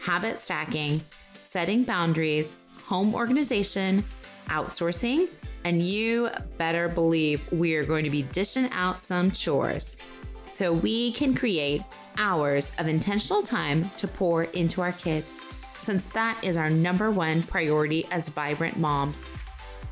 habit 0.00 0.38
stacking, 0.38 1.00
setting 1.42 1.84
boundaries, 1.84 2.58
home 2.84 3.14
organization, 3.14 4.04
outsourcing, 4.48 5.30
and 5.64 5.82
you 5.82 6.30
better 6.56 6.88
believe 6.88 7.50
we 7.52 7.74
are 7.74 7.84
going 7.84 8.04
to 8.04 8.10
be 8.10 8.22
dishing 8.22 8.70
out 8.72 8.98
some 8.98 9.30
chores 9.30 9.96
so 10.44 10.72
we 10.72 11.12
can 11.12 11.34
create 11.34 11.82
hours 12.16 12.70
of 12.78 12.88
intentional 12.88 13.42
time 13.42 13.88
to 13.96 14.08
pour 14.08 14.44
into 14.44 14.80
our 14.80 14.92
kids, 14.92 15.42
since 15.78 16.06
that 16.06 16.42
is 16.42 16.56
our 16.56 16.70
number 16.70 17.10
one 17.10 17.42
priority 17.42 18.06
as 18.10 18.28
vibrant 18.28 18.76
moms. 18.76 19.26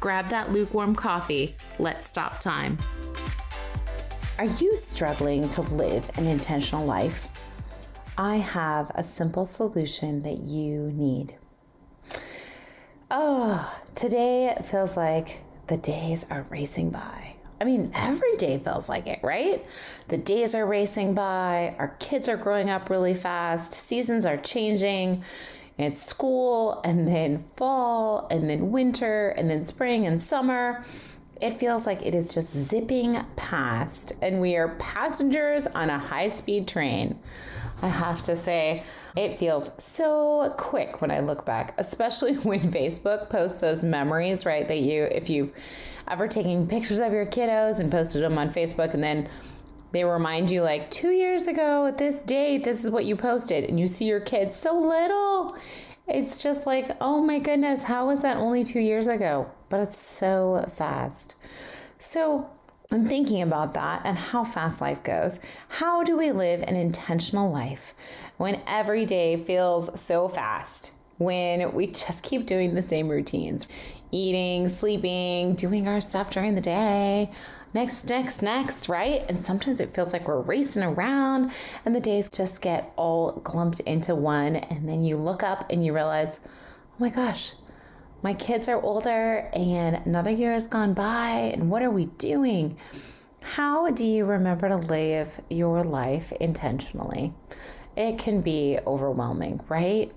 Grab 0.01 0.29
that 0.29 0.53
lukewarm 0.53 0.95
coffee. 0.95 1.57
Let's 1.79 2.07
stop 2.07 2.41
time. 2.41 2.79
Are 4.39 4.45
you 4.45 4.77
struggling 4.77 5.49
to 5.51 5.63
live 5.63 6.11
an 6.19 6.27
intentional 6.27 6.85
life? 6.85 7.29
I 8.19 8.37
have 8.37 8.91
a 8.95 9.05
simple 9.05 9.45
solution 9.45 10.23
that 10.23 10.39
you 10.39 10.91
need. 10.93 11.35
Oh, 13.11 13.73
today 13.95 14.47
it 14.47 14.65
feels 14.65 14.97
like 14.97 15.41
the 15.67 15.77
days 15.77 16.31
are 16.31 16.47
racing 16.49 16.91
by. 16.91 17.35
I 17.61 17.65
mean, 17.65 17.91
every 17.95 18.37
day 18.37 18.59
feels 18.59 18.89
like 18.89 19.07
it, 19.07 19.21
right? 19.23 19.65
The 20.09 20.17
days 20.17 20.55
are 20.55 20.67
racing 20.67 21.15
by, 21.15 21.75
our 21.79 21.97
kids 21.99 22.29
are 22.29 22.37
growing 22.37 22.71
up 22.71 22.89
really 22.89 23.15
fast, 23.15 23.75
seasons 23.75 24.25
are 24.25 24.37
changing. 24.37 25.23
It's 25.79 26.03
school, 26.03 26.81
and 26.85 27.07
then 27.07 27.45
fall, 27.57 28.29
and 28.31 28.49
then 28.49 28.71
winter, 28.71 29.29
and 29.31 29.51
then 29.51 29.67
spring 29.67 30.07
and 30.07 30.23
summer. 30.23 30.85
It 31.39 31.59
feels 31.59 31.87
like 31.87 32.05
it 32.05 32.15
is 32.15 32.33
just 32.33 32.53
zipping 32.53 33.23
past, 33.37 34.15
and 34.23 34.41
we 34.41 34.57
are 34.57 34.69
passengers 34.77 35.67
on 35.67 35.91
a 35.91 35.99
high 35.99 36.29
speed 36.29 36.67
train. 36.67 37.19
I 37.83 37.89
have 37.89 38.23
to 38.25 38.37
say, 38.37 38.85
it 39.17 39.39
feels 39.39 39.71
so 39.79 40.55
quick 40.57 41.01
when 41.01 41.11
I 41.11 41.21
look 41.21 41.45
back, 41.45 41.75
especially 41.79 42.35
when 42.37 42.61
Facebook 42.61 43.31
posts 43.31 43.59
those 43.59 43.85
memories, 43.85 44.47
right? 44.47 44.67
That 44.67 44.81
you, 44.81 45.05
if 45.05 45.29
you've 45.29 45.53
ever 46.09 46.29
taken 46.29 46.67
pictures 46.67 46.99
of 46.99 47.13
your 47.13 47.27
kiddos 47.27 47.81
and 47.81 47.91
posted 47.91 48.23
them 48.23 48.39
on 48.39 48.53
Facebook 48.53 48.95
and 48.95 49.03
then 49.03 49.29
they 49.93 50.05
remind 50.05 50.51
you, 50.51 50.63
like, 50.63 50.91
two 50.91 51.11
years 51.11 51.47
ago 51.47 51.87
at 51.87 51.97
this 51.97 52.17
date, 52.17 52.65
this 52.65 52.85
is 52.85 52.91
what 52.91 53.05
you 53.05 53.17
posted, 53.17 53.65
and 53.65 53.81
you 53.81 53.87
see 53.87 54.05
your 54.05 54.21
kids 54.21 54.57
so 54.57 54.79
little. 54.79 55.57
It's 56.07 56.39
just 56.43 56.67
like, 56.67 56.91
oh 57.01 57.23
my 57.23 57.39
goodness, 57.39 57.85
how 57.85 58.07
was 58.07 58.23
that 58.23 58.37
only 58.37 58.65
two 58.65 58.81
years 58.81 59.07
ago? 59.07 59.51
But 59.69 59.81
it's 59.81 59.97
so 59.99 60.67
fast. 60.69 61.37
So, 61.99 62.51
I'm 62.93 63.09
thinking 63.09 63.43
about 63.43 63.75
that 63.75 64.03
and 64.05 64.17
how 64.17 64.45
fast 64.45 64.81
life 64.81 65.03
goes. 65.03 65.41
How 65.69 66.05
do 66.05 66.17
we 66.17 66.31
live 66.31 66.63
an 66.63 66.77
intentional 66.77 67.51
life 67.51 67.95
when 68.37 68.61
every 68.67 69.05
day 69.05 69.43
feels 69.43 70.01
so 70.01 70.29
fast? 70.29 70.93
When 71.19 71.73
we 71.73 71.87
just 71.89 72.23
keep 72.23 72.47
doing 72.47 72.75
the 72.75 72.83
same 72.83 73.09
routines 73.09 73.67
eating, 74.13 74.69
sleeping, 74.69 75.55
doing 75.57 75.89
our 75.89 76.01
stuff 76.01 76.31
during 76.31 76.55
the 76.55 76.61
day, 76.61 77.29
next, 77.75 78.09
next, 78.09 78.41
next, 78.41 78.89
right? 78.89 79.25
And 79.29 79.45
sometimes 79.45 79.81
it 79.81 79.93
feels 79.93 80.13
like 80.13 80.29
we're 80.29 80.41
racing 80.41 80.85
around 80.85 81.51
and 81.85 81.95
the 81.95 82.01
days 82.01 82.31
just 82.31 82.63
get 82.63 82.93
all 82.97 83.33
clumped 83.41 83.81
into 83.81 84.15
one. 84.15 84.57
And 84.57 84.89
then 84.89 85.03
you 85.03 85.17
look 85.17 85.43
up 85.43 85.71
and 85.71 85.85
you 85.85 85.93
realize, 85.93 86.41
oh 86.45 86.95
my 86.99 87.09
gosh, 87.11 87.55
my 88.23 88.35
kids 88.35 88.69
are 88.69 88.81
older 88.81 89.49
and 89.53 89.97
another 90.07 90.31
year 90.31 90.53
has 90.53 90.69
gone 90.69 90.95
by, 90.95 91.53
and 91.53 91.71
what 91.71 91.83
are 91.83 91.91
we 91.91 92.07
doing? 92.07 92.77
How 93.41 93.91
do 93.91 94.05
you 94.05 94.25
remember 94.25 94.69
to 94.69 94.77
live 94.77 95.41
your 95.49 95.85
life 95.85 96.33
intentionally? 96.33 97.33
It 97.97 98.19
can 98.19 98.41
be 98.41 98.79
overwhelming, 98.87 99.61
right? 99.69 100.13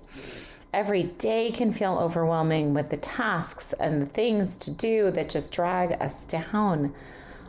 Every 0.72 1.04
day 1.04 1.50
can 1.50 1.72
feel 1.72 1.98
overwhelming 1.98 2.74
with 2.74 2.90
the 2.90 2.96
tasks 2.96 3.72
and 3.72 4.02
the 4.02 4.06
things 4.06 4.56
to 4.58 4.70
do 4.70 5.10
that 5.12 5.30
just 5.30 5.52
drag 5.52 5.92
us 6.02 6.24
down. 6.24 6.94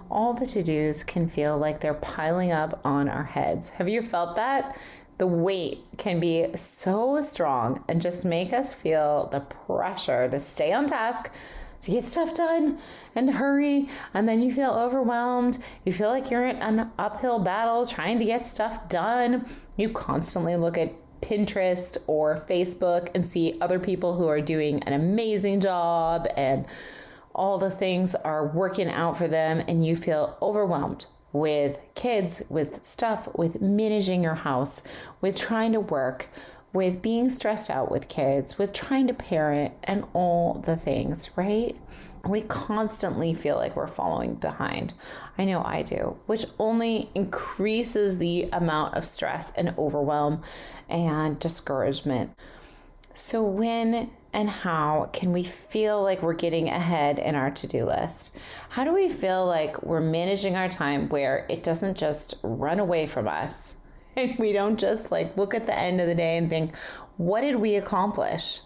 All 0.10 0.34
the 0.34 0.46
to 0.48 0.64
dos 0.64 1.04
can 1.04 1.30
feel 1.30 1.58
like 1.58 1.80
they're 1.80 1.94
piling 1.94 2.52
up 2.52 2.82
on 2.84 3.08
our 3.08 3.24
heads. 3.24 3.70
Have 3.70 3.88
you 3.88 4.02
felt 4.02 4.36
that? 4.36 4.78
The 5.22 5.28
weight 5.28 5.78
can 6.00 6.20
be 6.20 6.48
so 6.56 7.22
strong 7.22 7.84
and 7.88 8.02
just 8.02 8.26
make 8.26 8.52
us 8.52 8.74
feel 8.74 9.30
the 9.32 9.40
pressure 9.42 10.28
to 10.28 10.40
stay 10.40 10.74
on 10.74 10.88
task, 10.88 11.32
to 11.80 11.92
get 11.92 12.04
stuff 12.04 12.34
done 12.34 12.80
and 13.14 13.30
hurry. 13.30 13.88
And 14.16 14.28
then 14.28 14.42
you 14.42 14.52
feel 14.52 14.72
overwhelmed. 14.72 15.60
You 15.86 15.94
feel 15.94 16.10
like 16.10 16.32
you're 16.32 16.48
in 16.48 16.56
an 16.56 16.90
uphill 16.98 17.38
battle 17.38 17.86
trying 17.86 18.18
to 18.18 18.26
get 18.26 18.48
stuff 18.48 18.90
done. 18.90 19.46
You 19.78 19.90
constantly 19.90 20.56
look 20.56 20.76
at 20.76 20.96
Pinterest 21.22 22.00
or 22.08 22.44
Facebook 22.50 23.12
and 23.14 23.24
see 23.24 23.60
other 23.62 23.80
people 23.80 24.18
who 24.18 24.28
are 24.28 24.42
doing 24.42 24.82
an 24.86 24.94
amazing 24.94 25.60
job 25.60 26.26
and 26.36 26.66
all 27.36 27.60
the 27.60 27.70
things 27.70 28.16
are 28.16 28.48
working 28.48 28.90
out 28.90 29.18
for 29.18 29.28
them, 29.28 29.64
and 29.68 29.86
you 29.86 29.96
feel 29.96 30.36
overwhelmed 30.42 31.06
with 31.34 31.80
kids, 31.96 32.44
with 32.50 32.86
stuff, 32.86 33.28
with 33.36 33.62
managing 33.62 34.24
your 34.24 34.36
house, 34.36 34.84
with 35.22 35.38
trying 35.38 35.74
to 35.74 35.80
work, 35.80 36.30
with 36.74 37.02
being 37.02 37.30
stressed 37.30 37.70
out 37.70 37.92
with 37.92 38.08
kids, 38.08 38.58
with 38.58 38.74
trying 38.74 39.08
to 39.08 39.14
parent, 39.14 39.74
and 39.84 40.06
all 40.14 40.62
the 40.66 40.76
things, 40.76 41.38
right? 41.38 41.76
We 42.26 42.42
constantly 42.42 43.34
feel 43.34 43.56
like 43.56 43.76
we're 43.76 43.88
following 43.88 44.36
behind. 44.36 44.94
I 45.38 45.46
know 45.46 45.64
I 45.66 45.82
do, 45.82 46.18
which 46.28 46.46
only 46.60 47.10
increases 47.16 48.20
the 48.20 48.48
amount 48.54 48.96
of 48.96 49.06
stress 49.06 49.52
and 49.54 49.74
overwhelm 49.78 50.44
and 50.88 51.40
discouragement. 51.40 52.32
So, 53.14 53.44
when 53.44 54.10
and 54.34 54.50
how 54.50 55.10
can 55.12 55.34
we 55.34 55.44
feel 55.44 56.02
like 56.02 56.22
we're 56.22 56.34
getting 56.34 56.70
ahead 56.70 57.20
in 57.20 57.36
our 57.36 57.52
to 57.52 57.68
do 57.68 57.86
list? 57.86 58.38
How 58.70 58.86
do 58.86 58.94
we 58.94 59.10
feel 59.10 59.46
like 59.46 59.84
we're 59.84 60.00
managing 60.00 60.56
our 60.56 60.70
time 60.70 61.10
where 61.10 61.46
it 61.50 61.64
doesn't 61.64 61.98
just 61.98 62.36
run 62.42 62.80
away 62.80 63.08
from 63.08 63.28
us? 63.28 63.74
And 64.14 64.38
we 64.40 64.52
don't 64.52 64.78
just 64.78 65.10
like 65.10 65.38
look 65.38 65.56
at 65.56 65.66
the 65.66 65.78
end 65.78 66.02
of 66.02 66.08
the 66.08 66.16
day 66.16 66.36
and 66.36 66.50
think, 66.50 66.76
what 67.16 67.42
did 67.42 67.56
we 67.56 67.76
accomplish? 67.76 68.60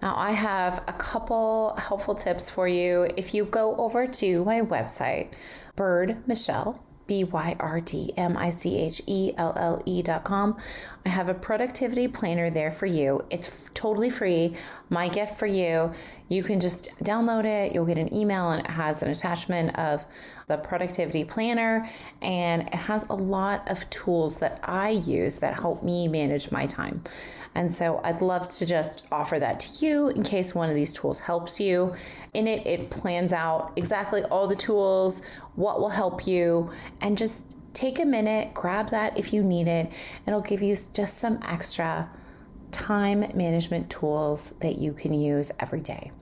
Now, 0.00 0.14
I 0.16 0.30
have 0.30 0.84
a 0.86 0.92
couple 0.92 1.74
helpful 1.74 2.14
tips 2.14 2.48
for 2.48 2.68
you. 2.68 3.08
If 3.16 3.34
you 3.34 3.44
go 3.44 3.74
over 3.74 4.06
to 4.06 4.44
my 4.44 4.60
website, 4.60 5.32
Byrd 5.74 6.22
Michelle, 6.28 6.80
B 7.06 7.24
Y 7.24 7.56
R 7.60 7.80
D 7.80 8.12
M 8.16 8.36
I 8.36 8.50
C 8.50 8.78
H 8.78 9.02
E 9.06 9.32
L 9.36 9.52
L 9.56 9.82
E 9.86 10.02
dot 10.02 10.24
com. 10.24 10.56
I 11.04 11.08
have 11.08 11.28
a 11.28 11.34
productivity 11.34 12.08
planner 12.08 12.50
there 12.50 12.72
for 12.72 12.86
you. 12.86 13.24
It's 13.30 13.48
f- 13.48 13.74
totally 13.74 14.10
free. 14.10 14.54
My 14.88 15.08
gift 15.08 15.36
for 15.38 15.46
you. 15.46 15.92
You 16.28 16.42
can 16.42 16.60
just 16.60 16.98
download 17.04 17.44
it. 17.44 17.72
You'll 17.72 17.86
get 17.86 17.98
an 17.98 18.12
email 18.12 18.50
and 18.50 18.64
it 18.64 18.70
has 18.70 19.02
an 19.02 19.10
attachment 19.10 19.78
of 19.78 20.04
the 20.46 20.56
productivity 20.56 21.24
planner 21.24 21.88
and 22.22 22.62
it 22.62 22.74
has 22.74 23.08
a 23.08 23.14
lot 23.14 23.68
of 23.68 23.88
tools 23.90 24.36
that 24.38 24.60
I 24.62 24.90
use 24.90 25.38
that 25.38 25.54
help 25.54 25.82
me 25.82 26.06
manage 26.06 26.52
my 26.52 26.66
time. 26.66 27.02
And 27.56 27.72
so 27.72 28.00
I'd 28.04 28.20
love 28.20 28.48
to 28.50 28.66
just 28.66 29.06
offer 29.10 29.40
that 29.40 29.58
to 29.60 29.86
you 29.86 30.08
in 30.08 30.22
case 30.22 30.54
one 30.54 30.68
of 30.68 30.74
these 30.74 30.92
tools 30.92 31.18
helps 31.18 31.58
you. 31.58 31.94
In 32.32 32.46
it, 32.46 32.64
it 32.66 32.90
plans 32.90 33.32
out 33.32 33.72
exactly 33.76 34.22
all 34.24 34.46
the 34.46 34.54
tools, 34.54 35.22
what 35.56 35.80
will 35.80 35.88
help 35.88 36.26
you, 36.26 36.70
and 37.00 37.18
just 37.18 37.56
take 37.72 37.98
a 37.98 38.04
minute, 38.04 38.54
grab 38.54 38.90
that 38.90 39.18
if 39.18 39.32
you 39.32 39.42
need 39.42 39.66
it. 39.66 39.90
It'll 40.26 40.42
give 40.42 40.62
you 40.62 40.76
just 40.76 41.18
some 41.18 41.40
extra 41.42 42.08
time 42.70 43.20
management 43.34 43.90
tools 43.90 44.50
that 44.60 44.78
you 44.78 44.92
can 44.92 45.12
use 45.12 45.50
every 45.58 45.80
day. 45.80 46.12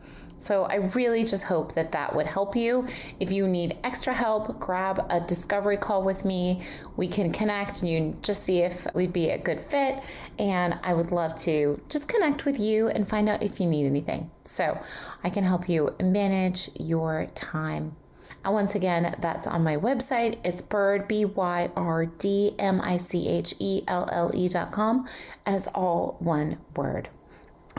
So 0.45 0.65
I 0.65 0.75
really 0.75 1.25
just 1.25 1.45
hope 1.45 1.73
that 1.73 1.93
that 1.93 2.15
would 2.15 2.27
help 2.27 2.55
you. 2.55 2.87
If 3.19 3.33
you 3.33 3.49
need 3.49 3.79
extra 3.83 4.13
help, 4.13 4.61
grab 4.61 5.07
a 5.09 5.19
discovery 5.19 5.79
call 5.79 6.03
with 6.03 6.27
me. 6.27 6.61
We 6.99 7.09
can 7.09 7.33
connect 7.33 7.81
and 7.81 7.91
you 7.91 8.19
just 8.21 8.45
see 8.45 8.59
if 8.59 8.87
we'd 8.95 9.15
be 9.15 9.31
a 9.31 9.39
good 9.39 9.59
fit. 9.59 10.03
And 10.39 10.79
I 10.83 10.93
would 10.93 11.13
love 11.13 11.35
to 11.37 11.81
just 11.89 12.11
connect 12.11 12.45
with 12.45 12.61
you 12.61 12.89
and 12.89 13.09
find 13.09 13.27
out 13.27 13.43
if 13.43 13.59
you 13.59 13.67
need 13.67 13.87
anything. 13.87 14.31
So 14.43 14.79
I 15.23 15.31
can 15.31 15.45
help 15.45 15.67
you 15.67 15.95
manage 15.99 16.69
your 16.79 17.27
time. 17.35 17.97
And 18.45 18.53
once 18.53 18.75
again, 18.75 19.17
that's 19.21 19.47
on 19.47 19.65
my 19.65 19.79
website. 19.79 20.37
It's 20.45 20.61
Byrd, 20.61 21.09
B 21.09 21.25
Y 21.25 21.71
R 21.75 22.05
D 22.05 22.55
M 22.59 22.83
I 22.83 22.99
C 22.99 23.31
H 23.31 23.55
E 23.61 23.83
L 23.89 24.07
L 24.13 24.31
E 24.35 24.51
dot 24.51 24.73
com. 24.73 25.09
And 25.47 25.57
it's 25.57 25.69
all 25.69 26.17
one 26.19 26.59
word. 26.77 27.09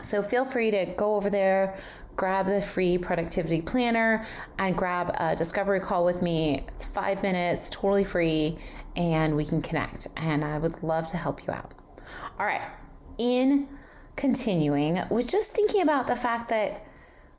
So 0.01 0.21
feel 0.21 0.45
free 0.45 0.71
to 0.71 0.85
go 0.85 1.15
over 1.15 1.29
there, 1.29 1.77
grab 2.15 2.47
the 2.47 2.61
free 2.61 2.97
productivity 2.97 3.61
planner 3.61 4.25
and 4.57 4.75
grab 4.75 5.15
a 5.19 5.35
discovery 5.35 5.79
call 5.79 6.05
with 6.05 6.21
me. 6.21 6.63
It's 6.69 6.85
five 6.85 7.21
minutes, 7.21 7.69
totally 7.69 8.03
free, 8.03 8.57
and 8.95 9.35
we 9.35 9.45
can 9.45 9.61
connect. 9.61 10.07
And 10.17 10.43
I 10.43 10.57
would 10.57 10.81
love 10.83 11.07
to 11.07 11.17
help 11.17 11.45
you 11.45 11.53
out. 11.53 11.73
All 12.39 12.45
right. 12.45 12.61
In 13.17 13.67
continuing, 14.15 15.01
with 15.09 15.27
just 15.27 15.51
thinking 15.51 15.81
about 15.81 16.07
the 16.07 16.15
fact 16.15 16.49
that 16.49 16.85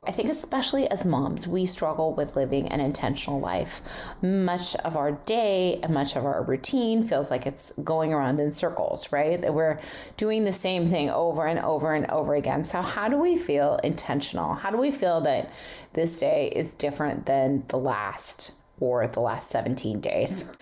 I 0.07 0.11
think, 0.11 0.29
especially 0.29 0.89
as 0.89 1.05
moms, 1.05 1.47
we 1.47 1.65
struggle 1.65 2.13
with 2.13 2.37
living 2.37 2.69
an 2.69 2.79
intentional 2.79 3.41
life. 3.41 3.81
Much 4.21 4.73
of 4.77 4.95
our 4.95 5.11
day 5.11 5.81
and 5.83 5.93
much 5.93 6.15
of 6.15 6.25
our 6.25 6.43
routine 6.43 7.03
feels 7.03 7.29
like 7.29 7.45
it's 7.45 7.73
going 7.79 8.13
around 8.13 8.39
in 8.39 8.49
circles, 8.49 9.11
right? 9.11 9.41
That 9.41 9.53
we're 9.53 9.79
doing 10.15 10.45
the 10.45 10.53
same 10.53 10.87
thing 10.87 11.09
over 11.09 11.45
and 11.45 11.59
over 11.59 11.93
and 11.93 12.09
over 12.09 12.35
again. 12.35 12.63
So, 12.63 12.81
how 12.81 13.09
do 13.09 13.17
we 13.17 13.35
feel 13.35 13.81
intentional? 13.83 14.53
How 14.53 14.71
do 14.71 14.77
we 14.77 14.91
feel 14.91 15.19
that 15.21 15.51
this 15.91 16.17
day 16.17 16.53
is 16.55 16.73
different 16.73 17.25
than 17.25 17.65
the 17.67 17.77
last? 17.77 18.53
or 18.79 19.07
the 19.07 19.19
last 19.19 19.49
17 19.49 19.99
days. 20.01 20.55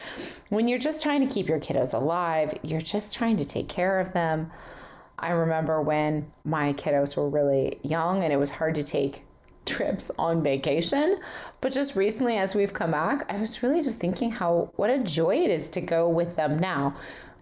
When 0.47 0.69
you're 0.69 0.79
just 0.79 1.03
trying 1.03 1.27
to 1.27 1.33
keep 1.33 1.49
your 1.49 1.59
kiddos 1.59 1.93
alive, 1.93 2.57
you're 2.63 2.79
just 2.79 3.13
trying 3.13 3.35
to 3.35 3.45
take 3.45 3.67
care 3.67 3.99
of 3.99 4.13
them. 4.13 4.51
I 5.19 5.31
remember 5.31 5.81
when 5.81 6.31
my 6.45 6.71
kiddos 6.71 7.17
were 7.17 7.29
really 7.29 7.77
young 7.83 8.23
and 8.23 8.31
it 8.31 8.37
was 8.37 8.51
hard 8.51 8.75
to 8.75 8.83
take 8.83 9.24
trips 9.65 10.11
on 10.17 10.43
vacation. 10.43 11.19
But 11.61 11.73
just 11.73 11.95
recently, 11.95 12.37
as 12.37 12.55
we've 12.55 12.73
come 12.73 12.91
back, 12.91 13.25
I 13.31 13.37
was 13.37 13.63
really 13.63 13.81
just 13.81 13.99
thinking 13.99 14.31
how 14.31 14.71
what 14.75 14.89
a 14.89 14.99
joy 14.99 15.35
it 15.37 15.51
is 15.51 15.69
to 15.69 15.81
go 15.81 16.09
with 16.09 16.35
them 16.35 16.59
now. 16.59 16.95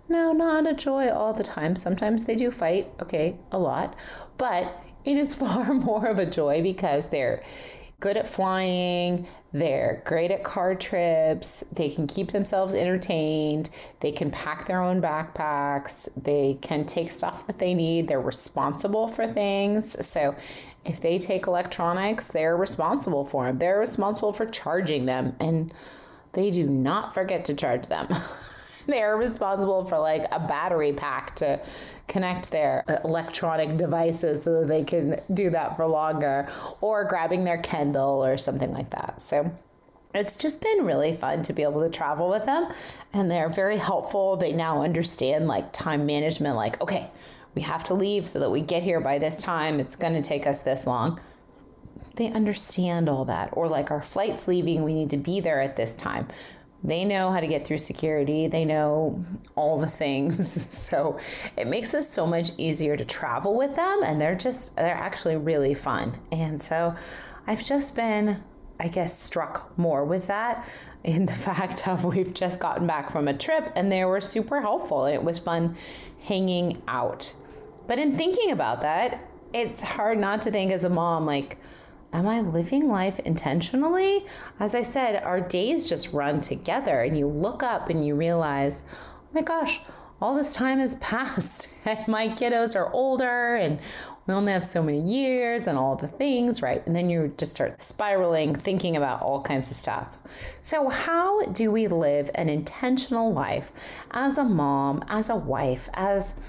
No, 0.09 0.33
not 0.33 0.67
a 0.67 0.73
joy 0.73 1.09
all 1.09 1.33
the 1.33 1.43
time. 1.43 1.75
Sometimes 1.75 2.25
they 2.25 2.35
do 2.35 2.51
fight, 2.51 2.91
okay, 3.01 3.37
a 3.51 3.57
lot, 3.57 3.95
but 4.37 4.83
it 5.05 5.17
is 5.17 5.35
far 5.43 5.73
more 5.73 6.07
of 6.07 6.19
a 6.19 6.25
joy 6.25 6.61
because 6.61 7.09
they're 7.09 7.43
good 7.99 8.17
at 8.17 8.27
flying, 8.27 9.25
they're 9.53 10.01
great 10.03 10.29
at 10.29 10.43
car 10.43 10.75
trips, 10.75 11.63
they 11.71 11.89
can 11.89 12.05
keep 12.05 12.31
themselves 12.31 12.75
entertained, 12.75 13.69
they 14.01 14.11
can 14.11 14.29
pack 14.29 14.67
their 14.67 14.81
own 14.81 15.01
backpacks, 15.01 16.09
they 16.21 16.57
can 16.61 16.85
take 16.85 17.09
stuff 17.09 17.47
that 17.47 17.59
they 17.59 17.73
need, 17.73 18.09
they're 18.09 18.19
responsible 18.19 19.07
for 19.07 19.25
things. 19.25 20.05
So 20.05 20.35
if 20.85 21.01
they 21.01 21.19
take 21.19 21.47
electronics, 21.47 22.29
they're 22.29 22.57
responsible 22.57 23.25
for 23.25 23.45
them. 23.45 23.59
They're 23.59 23.79
responsible 23.79 24.33
for 24.33 24.45
charging 24.45 25.05
them, 25.05 25.35
and 25.39 25.73
they 26.33 26.51
do 26.51 26.67
not 26.67 27.13
forget 27.13 27.45
to 27.45 27.55
charge 27.55 27.87
them. 27.87 28.07
they're 28.87 29.15
responsible 29.15 29.85
for 29.85 29.97
like 29.97 30.25
a 30.31 30.39
battery 30.39 30.91
pack 30.91 31.35
to 31.37 31.61
connect 32.07 32.51
their 32.51 32.83
electronic 33.05 33.77
devices 33.77 34.43
so 34.43 34.59
that 34.59 34.67
they 34.67 34.83
can 34.83 35.21
do 35.33 35.49
that 35.51 35.75
for 35.77 35.87
longer, 35.87 36.49
or 36.81 37.05
grabbing 37.05 37.43
their 37.43 37.59
Kindle 37.59 38.23
or 38.23 38.37
something 38.37 38.73
like 38.73 38.89
that. 38.89 39.21
So 39.21 39.51
it's 40.13 40.37
just 40.37 40.61
been 40.61 40.85
really 40.85 41.15
fun 41.15 41.43
to 41.43 41.53
be 41.53 41.63
able 41.63 41.81
to 41.81 41.89
travel 41.89 42.29
with 42.29 42.45
them 42.45 42.71
and 43.13 43.29
they're 43.29 43.49
very 43.49 43.77
helpful 43.77 44.37
they 44.37 44.51
now 44.53 44.83
understand 44.83 45.47
like 45.47 45.71
time 45.73 46.05
management 46.05 46.55
like 46.55 46.79
okay 46.81 47.09
we 47.55 47.61
have 47.61 47.83
to 47.85 47.93
leave 47.93 48.27
so 48.27 48.39
that 48.39 48.49
we 48.49 48.61
get 48.61 48.83
here 48.83 48.99
by 48.99 49.19
this 49.19 49.35
time. 49.35 49.79
It's 49.79 49.95
going 49.95 50.13
to 50.13 50.21
take 50.21 50.47
us 50.47 50.61
this 50.61 50.87
long. 50.87 51.19
They 52.15 52.31
understand 52.31 53.09
all 53.09 53.25
that. 53.25 53.49
Or 53.53 53.67
like 53.67 53.91
our 53.91 54.01
flight's 54.01 54.47
leaving, 54.47 54.83
we 54.83 54.93
need 54.93 55.09
to 55.11 55.17
be 55.17 55.39
there 55.39 55.61
at 55.61 55.75
this 55.75 55.95
time. 55.97 56.27
They 56.83 57.05
know 57.05 57.31
how 57.31 57.39
to 57.39 57.47
get 57.47 57.65
through 57.65 57.77
security. 57.77 58.47
They 58.47 58.65
know 58.65 59.23
all 59.55 59.79
the 59.79 59.87
things. 59.87 60.81
So 60.83 61.17
it 61.57 61.65
makes 61.65 61.93
us 61.93 62.09
so 62.09 62.27
much 62.27 62.51
easier 62.57 62.97
to 62.97 63.05
travel 63.05 63.55
with 63.55 63.75
them 63.75 64.03
and 64.03 64.21
they're 64.21 64.35
just 64.35 64.75
they're 64.75 64.93
actually 64.93 65.37
really 65.37 65.73
fun. 65.73 66.13
And 66.31 66.61
so 66.61 66.95
I've 67.47 67.63
just 67.63 67.95
been 67.95 68.43
I 68.79 68.89
guess 68.89 69.17
struck 69.17 69.75
more 69.77 70.03
with 70.03 70.27
that 70.27 70.67
in 71.03 71.25
the 71.25 71.33
fact 71.47 71.87
of 71.87 72.03
we've 72.03 72.33
just 72.33 72.59
gotten 72.59 72.85
back 72.85 73.11
from 73.11 73.27
a 73.27 73.33
trip 73.33 73.71
and 73.75 73.91
they 73.91 74.03
were 74.03 74.21
super 74.21 74.61
helpful 74.61 75.05
and 75.05 75.15
it 75.15 75.23
was 75.23 75.39
fun 75.39 75.77
hanging 76.23 76.81
out 76.87 77.33
but 77.87 77.99
in 77.99 78.15
thinking 78.15 78.51
about 78.51 78.81
that, 78.81 79.27
it's 79.53 79.81
hard 79.81 80.17
not 80.17 80.41
to 80.43 80.51
think 80.51 80.71
as 80.71 80.83
a 80.83 80.89
mom, 80.89 81.25
like, 81.25 81.57
am 82.11 82.27
I 82.27 82.41
living 82.41 82.87
life 82.87 83.19
intentionally? 83.19 84.25
As 84.59 84.75
I 84.75 84.83
said, 84.83 85.23
our 85.23 85.41
days 85.41 85.89
just 85.89 86.13
run 86.13 86.41
together, 86.41 87.01
and 87.01 87.17
you 87.17 87.27
look 87.27 87.63
up 87.63 87.89
and 87.89 88.05
you 88.05 88.15
realize, 88.15 88.83
oh 88.91 89.27
my 89.33 89.41
gosh, 89.41 89.81
all 90.21 90.35
this 90.35 90.53
time 90.53 90.79
has 90.79 90.95
passed, 91.01 91.75
and 91.85 92.07
my 92.07 92.29
kiddos 92.29 92.75
are 92.75 92.91
older, 92.93 93.55
and 93.55 93.79
we 94.25 94.33
only 94.33 94.53
have 94.53 94.65
so 94.65 94.81
many 94.81 95.01
years, 95.01 95.67
and 95.67 95.77
all 95.77 95.95
the 95.95 96.07
things, 96.07 96.61
right? 96.61 96.85
And 96.87 96.95
then 96.95 97.09
you 97.09 97.33
just 97.37 97.51
start 97.51 97.81
spiraling, 97.81 98.55
thinking 98.55 98.95
about 98.95 99.21
all 99.21 99.41
kinds 99.41 99.69
of 99.69 99.75
stuff. 99.75 100.17
So, 100.61 100.87
how 100.87 101.41
do 101.47 101.71
we 101.71 101.87
live 101.87 102.31
an 102.35 102.47
intentional 102.47 103.33
life 103.33 103.73
as 104.11 104.37
a 104.37 104.45
mom, 104.45 105.03
as 105.09 105.29
a 105.29 105.35
wife, 105.35 105.89
as 105.93 106.39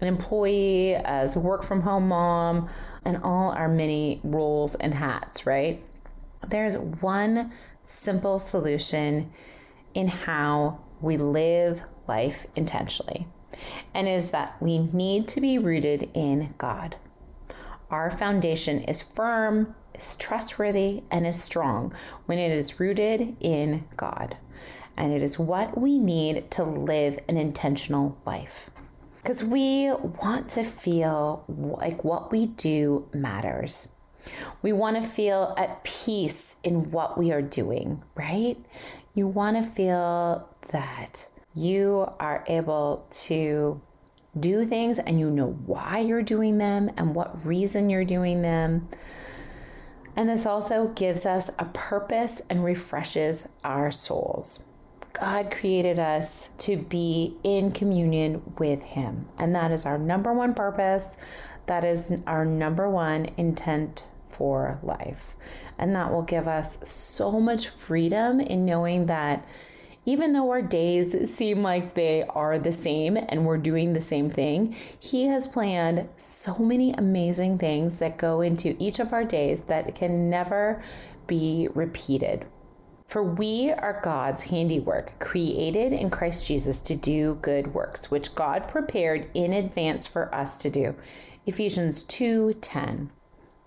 an 0.00 0.08
employee, 0.08 0.94
as 0.94 1.36
a 1.36 1.40
work 1.40 1.62
from 1.62 1.82
home 1.82 2.08
mom, 2.08 2.68
and 3.04 3.18
all 3.22 3.50
our 3.50 3.68
many 3.68 4.20
roles 4.24 4.74
and 4.74 4.94
hats, 4.94 5.46
right? 5.46 5.82
There's 6.46 6.76
one 6.76 7.52
simple 7.84 8.38
solution 8.38 9.32
in 9.94 10.08
how 10.08 10.80
we 11.00 11.16
live 11.16 11.82
life 12.06 12.46
intentionally, 12.56 13.26
and 13.94 14.08
is 14.08 14.30
that 14.30 14.60
we 14.60 14.78
need 14.78 15.28
to 15.28 15.40
be 15.40 15.58
rooted 15.58 16.10
in 16.14 16.54
God. 16.58 16.96
Our 17.90 18.10
foundation 18.10 18.80
is 18.82 19.02
firm, 19.02 19.74
is 19.94 20.16
trustworthy, 20.16 21.04
and 21.10 21.26
is 21.26 21.42
strong 21.42 21.94
when 22.26 22.38
it 22.38 22.50
is 22.50 22.80
rooted 22.80 23.36
in 23.40 23.84
God. 23.96 24.36
And 24.96 25.12
it 25.12 25.22
is 25.22 25.38
what 25.38 25.78
we 25.78 25.98
need 25.98 26.50
to 26.52 26.64
live 26.64 27.18
an 27.28 27.36
intentional 27.36 28.18
life 28.24 28.70
because 29.24 29.42
we 29.42 29.90
want 30.22 30.50
to 30.50 30.62
feel 30.62 31.44
like 31.48 32.04
what 32.04 32.30
we 32.30 32.44
do 32.44 33.08
matters. 33.14 33.94
We 34.60 34.74
want 34.74 35.02
to 35.02 35.08
feel 35.08 35.54
at 35.56 35.82
peace 35.82 36.56
in 36.62 36.90
what 36.90 37.16
we 37.16 37.32
are 37.32 37.40
doing, 37.40 38.02
right? 38.14 38.58
You 39.14 39.26
want 39.26 39.56
to 39.56 39.62
feel 39.62 40.46
that 40.72 41.26
you 41.54 42.06
are 42.20 42.44
able 42.48 43.06
to 43.10 43.80
do 44.38 44.66
things 44.66 44.98
and 44.98 45.18
you 45.18 45.30
know 45.30 45.52
why 45.64 46.00
you're 46.00 46.22
doing 46.22 46.58
them 46.58 46.90
and 46.98 47.14
what 47.14 47.46
reason 47.46 47.88
you're 47.88 48.04
doing 48.04 48.42
them. 48.42 48.90
And 50.16 50.28
this 50.28 50.44
also 50.44 50.88
gives 50.88 51.24
us 51.24 51.50
a 51.58 51.64
purpose 51.72 52.42
and 52.50 52.62
refreshes 52.62 53.48
our 53.64 53.90
souls. 53.90 54.68
God 55.14 55.52
created 55.52 56.00
us 56.00 56.50
to 56.58 56.76
be 56.76 57.36
in 57.44 57.70
communion 57.70 58.42
with 58.58 58.82
Him. 58.82 59.28
And 59.38 59.54
that 59.54 59.70
is 59.70 59.86
our 59.86 59.96
number 59.96 60.32
one 60.32 60.54
purpose. 60.54 61.16
That 61.66 61.84
is 61.84 62.12
our 62.26 62.44
number 62.44 62.90
one 62.90 63.28
intent 63.36 64.08
for 64.28 64.80
life. 64.82 65.34
And 65.78 65.94
that 65.94 66.12
will 66.12 66.22
give 66.24 66.48
us 66.48 66.78
so 66.88 67.40
much 67.40 67.68
freedom 67.68 68.40
in 68.40 68.66
knowing 68.66 69.06
that 69.06 69.46
even 70.04 70.32
though 70.32 70.50
our 70.50 70.60
days 70.60 71.32
seem 71.32 71.62
like 71.62 71.94
they 71.94 72.24
are 72.24 72.58
the 72.58 72.72
same 72.72 73.16
and 73.16 73.46
we're 73.46 73.56
doing 73.56 73.92
the 73.92 74.02
same 74.02 74.28
thing, 74.28 74.74
He 74.98 75.26
has 75.26 75.46
planned 75.46 76.08
so 76.16 76.58
many 76.58 76.92
amazing 76.92 77.58
things 77.58 78.00
that 78.00 78.18
go 78.18 78.40
into 78.40 78.76
each 78.80 78.98
of 78.98 79.12
our 79.12 79.24
days 79.24 79.64
that 79.64 79.94
can 79.94 80.28
never 80.28 80.82
be 81.26 81.68
repeated. 81.72 82.44
For 83.14 83.22
we 83.22 83.70
are 83.70 84.00
God's 84.02 84.42
handiwork, 84.42 85.20
created 85.20 85.92
in 85.92 86.10
Christ 86.10 86.48
Jesus 86.48 86.80
to 86.80 86.96
do 86.96 87.38
good 87.42 87.72
works, 87.72 88.10
which 88.10 88.34
God 88.34 88.66
prepared 88.66 89.28
in 89.34 89.52
advance 89.52 90.04
for 90.08 90.34
us 90.34 90.58
to 90.62 90.68
do. 90.68 90.96
Ephesians 91.46 92.02
2:10. 92.02 93.10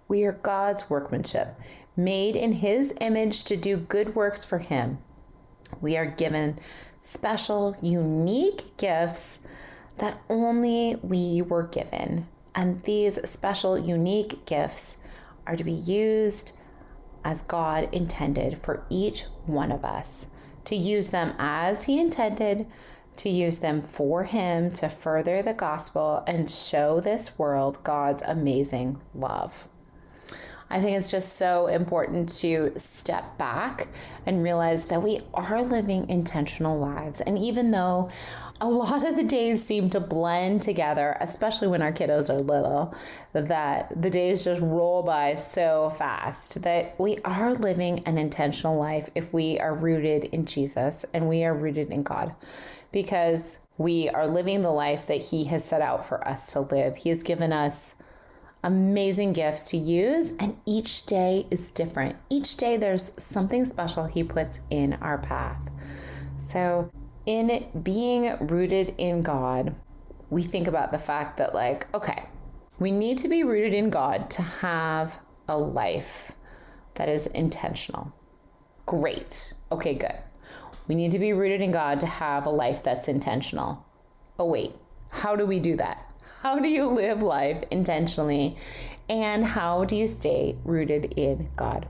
We 0.09 0.25
are 0.25 0.33
God's 0.33 0.89
workmanship, 0.89 1.55
made 1.95 2.35
in 2.35 2.55
his 2.59 2.93
image 2.99 3.45
to 3.45 3.55
do 3.55 3.77
good 3.77 4.17
works 4.17 4.43
for 4.43 4.57
him. 4.57 4.97
We 5.79 5.95
are 5.95 6.05
given 6.05 6.59
special, 6.99 7.77
unique 7.81 8.75
gifts 8.75 9.39
that 9.99 10.19
only 10.29 10.97
we 11.01 11.41
were 11.41 11.63
given 11.63 12.27
And 12.53 12.83
these 12.83 13.29
special, 13.29 13.77
unique 13.77 14.45
gifts 14.45 14.97
are 15.45 15.55
to 15.55 15.63
be 15.63 15.71
used 15.71 16.56
as 17.27 17.43
God 17.43 17.89
intended 17.91 18.57
for 18.63 18.85
each 18.89 19.25
one 19.45 19.69
of 19.69 19.83
us, 19.83 20.27
to 20.63 20.77
use 20.77 21.09
them 21.09 21.33
as 21.37 21.83
He 21.83 21.99
intended, 21.99 22.65
to 23.17 23.27
use 23.29 23.57
them 23.57 23.81
for 23.81 24.23
Him 24.23 24.71
to 24.71 24.87
further 24.87 25.41
the 25.41 25.53
gospel 25.53 26.23
and 26.25 26.49
show 26.49 27.01
this 27.01 27.37
world 27.37 27.83
God's 27.83 28.21
amazing 28.21 29.01
love. 29.13 29.67
I 30.69 30.81
think 30.81 30.97
it's 30.97 31.11
just 31.11 31.37
so 31.37 31.67
important 31.67 32.29
to 32.39 32.73
step 32.77 33.37
back 33.37 33.87
and 34.25 34.43
realize 34.43 34.85
that 34.87 35.01
we 35.01 35.21
are 35.33 35.61
living 35.61 36.09
intentional 36.09 36.77
lives. 36.77 37.21
And 37.21 37.37
even 37.37 37.71
though 37.71 38.09
a 38.59 38.67
lot 38.67 39.05
of 39.05 39.15
the 39.15 39.23
days 39.23 39.63
seem 39.63 39.89
to 39.91 39.99
blend 39.99 40.61
together, 40.61 41.15
especially 41.21 41.67
when 41.67 41.81
our 41.81 41.93
kiddos 41.93 42.29
are 42.29 42.41
little, 42.41 42.93
that 43.33 44.01
the 44.01 44.09
days 44.09 44.43
just 44.43 44.61
roll 44.61 45.03
by 45.03 45.35
so 45.35 45.89
fast 45.91 46.61
that 46.63 46.99
we 46.99 47.17
are 47.23 47.53
living 47.53 48.03
an 48.05 48.17
intentional 48.17 48.77
life 48.77 49.09
if 49.15 49.31
we 49.31 49.59
are 49.59 49.73
rooted 49.73 50.25
in 50.25 50.45
Jesus 50.45 51.05
and 51.13 51.29
we 51.29 51.43
are 51.45 51.53
rooted 51.53 51.91
in 51.91 52.03
God 52.03 52.35
because 52.91 53.59
we 53.77 54.09
are 54.09 54.27
living 54.27 54.63
the 54.63 54.71
life 54.71 55.07
that 55.07 55.21
He 55.21 55.45
has 55.45 55.63
set 55.63 55.81
out 55.81 56.05
for 56.05 56.27
us 56.27 56.51
to 56.53 56.61
live. 56.61 56.97
He 56.97 57.09
has 57.09 57.23
given 57.23 57.53
us 57.53 57.95
amazing 58.63 59.33
gifts 59.33 59.69
to 59.71 59.77
use, 59.77 60.33
and 60.39 60.57
each 60.65 61.05
day 61.05 61.47
is 61.51 61.71
different. 61.71 62.15
Each 62.29 62.57
day 62.57 62.77
there's 62.77 63.13
something 63.21 63.65
special 63.65 64.05
He 64.05 64.23
puts 64.23 64.61
in 64.69 64.93
our 65.01 65.17
path. 65.17 65.69
So, 66.37 66.89
in 67.25 67.67
being 67.83 68.37
rooted 68.39 68.95
in 68.97 69.21
God, 69.21 69.75
we 70.29 70.43
think 70.43 70.67
about 70.67 70.91
the 70.91 70.99
fact 70.99 71.37
that, 71.37 71.53
like, 71.53 71.87
okay, 71.93 72.23
we 72.79 72.91
need 72.91 73.17
to 73.19 73.27
be 73.27 73.43
rooted 73.43 73.73
in 73.73 73.89
God 73.89 74.29
to 74.31 74.41
have 74.41 75.19
a 75.47 75.57
life 75.57 76.31
that 76.95 77.09
is 77.09 77.27
intentional. 77.27 78.13
Great. 78.85 79.53
Okay, 79.71 79.93
good. 79.93 80.15
We 80.87 80.95
need 80.95 81.11
to 81.11 81.19
be 81.19 81.33
rooted 81.33 81.61
in 81.61 81.71
God 81.71 81.99
to 81.99 82.07
have 82.07 82.45
a 82.45 82.49
life 82.49 82.83
that's 82.83 83.07
intentional. 83.07 83.85
Oh, 84.39 84.45
wait, 84.45 84.73
how 85.09 85.35
do 85.35 85.45
we 85.45 85.59
do 85.59 85.75
that? 85.77 86.06
How 86.41 86.59
do 86.59 86.69
you 86.69 86.87
live 86.87 87.23
life 87.23 87.63
intentionally? 87.71 88.57
And 89.09 89.43
how 89.43 89.85
do 89.85 89.95
you 89.95 90.07
stay 90.07 90.55
rooted 90.63 91.13
in 91.17 91.49
God? 91.55 91.87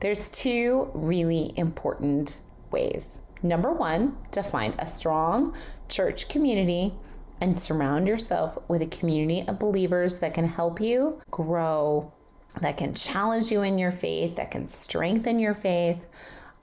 There's 0.00 0.30
two 0.30 0.90
really 0.94 1.52
important 1.56 2.40
ways. 2.72 3.22
Number 3.40 3.72
one, 3.72 4.16
to 4.32 4.42
find 4.42 4.74
a 4.78 4.86
strong 4.86 5.54
church 5.88 6.28
community 6.28 6.94
and 7.40 7.60
surround 7.62 8.08
yourself 8.08 8.58
with 8.66 8.82
a 8.82 8.86
community 8.86 9.46
of 9.46 9.60
believers 9.60 10.18
that 10.18 10.34
can 10.34 10.48
help 10.48 10.80
you 10.80 11.20
grow, 11.30 12.12
that 12.60 12.78
can 12.78 12.94
challenge 12.94 13.52
you 13.52 13.62
in 13.62 13.78
your 13.78 13.92
faith, 13.92 14.34
that 14.36 14.50
can 14.50 14.66
strengthen 14.66 15.38
your 15.38 15.54
faith, 15.54 16.04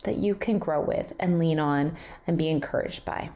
that 0.04 0.18
you 0.18 0.36
can 0.36 0.60
grow 0.60 0.82
with 0.82 1.14
and 1.18 1.40
lean 1.40 1.60
on 1.60 1.96
and 2.28 2.38
be 2.38 2.50
encouraged 2.50 3.06
by. 3.06 3.30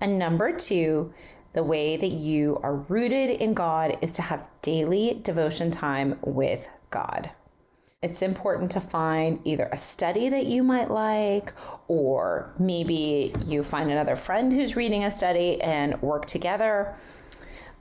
And 0.00 0.18
number 0.18 0.56
two, 0.56 1.14
the 1.52 1.64
way 1.64 1.96
that 1.96 2.12
you 2.12 2.58
are 2.62 2.76
rooted 2.76 3.30
in 3.30 3.54
God 3.54 3.98
is 4.02 4.12
to 4.12 4.22
have 4.22 4.46
daily 4.62 5.20
devotion 5.22 5.70
time 5.70 6.18
with 6.22 6.68
God. 6.90 7.30
It's 8.02 8.22
important 8.22 8.70
to 8.72 8.80
find 8.80 9.40
either 9.44 9.68
a 9.70 9.76
study 9.76 10.28
that 10.30 10.46
you 10.46 10.62
might 10.62 10.90
like, 10.90 11.52
or 11.86 12.50
maybe 12.58 13.34
you 13.44 13.62
find 13.62 13.90
another 13.90 14.16
friend 14.16 14.52
who's 14.52 14.76
reading 14.76 15.04
a 15.04 15.10
study 15.10 15.60
and 15.60 16.00
work 16.00 16.24
together. 16.24 16.94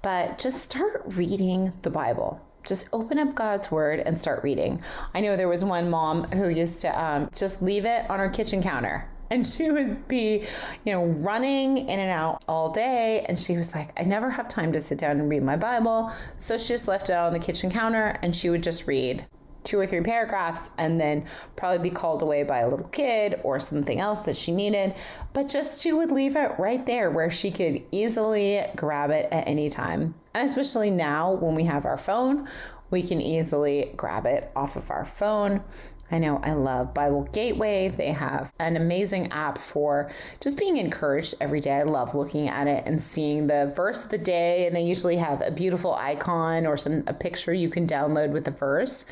But 0.02 0.40
just 0.40 0.62
start 0.62 1.04
reading 1.08 1.74
the 1.84 1.90
Bible 1.90 2.42
just 2.66 2.90
open 2.94 3.18
up 3.18 3.34
God's 3.36 3.72
word 3.72 4.02
and 4.02 4.20
start 4.20 4.44
reading. 4.44 4.84
I 5.14 5.22
know 5.22 5.36
there 5.36 5.48
was 5.48 5.64
one 5.64 5.90
mom 5.90 6.26
who 6.26 6.50
used 6.50 6.82
to 6.82 7.04
um, 7.04 7.30
just 7.34 7.62
leave 7.62 7.86
it 7.86 8.08
on 8.10 8.20
her 8.20 8.30
kitchen 8.30 8.62
counter 8.62 9.10
and 9.30 9.46
she 9.46 9.70
would 9.70 10.08
be, 10.08 10.46
you 10.86 10.94
know, 10.94 11.06
running 11.06 11.78
in 11.78 12.00
and 12.00 12.12
out 12.12 12.44
all 12.48 12.72
day. 12.72 13.26
And 13.28 13.40
she 13.40 13.58
was 13.58 13.74
like, 13.74 13.92
I 14.00 14.04
never 14.04 14.30
have 14.30 14.48
time 14.48 14.72
to 14.74 14.80
sit 14.80 14.98
down 14.98 15.20
and 15.20 15.30
read 15.30 15.44
my 15.44 15.58
Bible. 15.58 16.12
So 16.38 16.58
she 16.58 16.70
just 16.70 16.88
left 16.88 17.10
it 17.10 17.14
out 17.14 17.28
on 17.28 17.34
the 17.34 17.40
kitchen 17.40 17.70
counter 17.70 18.18
and 18.22 18.36
she 18.36 18.50
would 18.50 18.64
just 18.64 18.88
read 18.88 19.26
two 19.64 19.80
or 19.80 19.86
three 19.86 20.02
paragraphs 20.02 20.72
and 20.78 21.00
then 21.00 21.26
probably 21.56 21.90
be 21.90 21.94
called 21.94 22.22
away 22.22 22.44
by 22.44 22.60
a 22.60 22.70
little 22.70 22.88
kid 22.88 23.40
or 23.44 23.60
something 23.60 24.00
else 24.00 24.22
that 24.24 24.36
she 24.38 24.52
needed. 24.52 24.96
But 25.34 25.50
just 25.50 25.84
she 25.84 25.94
would 25.94 26.12
leave 26.12 26.36
it 26.36 26.54
right 26.58 26.86
there 26.86 27.12
where 27.12 27.30
she 27.30 27.52
could 27.52 27.84
easily 27.92 28.64
grab 28.76 29.12
it 29.12 29.28
at 29.32 29.48
any 29.48 29.70
time. 29.70 30.16
And 30.34 30.48
especially 30.48 30.90
now 30.90 31.34
when 31.34 31.56
we 31.56 31.66
have 31.66 31.86
our 31.86 31.98
phone, 31.98 32.48
we 32.90 33.04
can 33.04 33.22
easily 33.22 33.94
grab 33.96 34.26
it 34.26 34.52
off 34.56 34.76
of 34.76 34.90
our 34.90 35.06
phone. 35.06 35.62
I 36.12 36.18
know 36.18 36.40
I 36.44 36.54
love 36.54 36.94
Bible 36.94 37.24
Gateway. 37.32 37.90
They 37.90 38.12
have 38.12 38.52
an 38.60 38.76
amazing 38.76 39.32
app 39.32 39.60
for 39.60 40.10
just 40.40 40.58
being 40.58 40.78
encouraged 40.78 41.36
every 41.40 41.60
day. 41.60 41.78
I 41.78 41.84
love 41.84 42.16
looking 42.16 42.50
at 42.50 42.68
it 42.68 42.84
and 42.86 43.02
seeing 43.02 43.48
the 43.48 43.72
verse 43.76 44.06
of 44.06 44.12
the 44.12 44.18
day, 44.18 44.66
and 44.66 44.76
they 44.76 44.84
usually 44.84 45.18
have 45.18 45.42
a 45.42 45.52
beautiful 45.52 45.94
icon 45.94 46.66
or 46.66 46.78
some 46.78 47.04
a 47.08 47.14
picture 47.14 47.54
you 47.54 47.70
can 47.70 47.86
download 47.86 48.32
with 48.32 48.46
the 48.46 48.52
verse, 48.52 49.06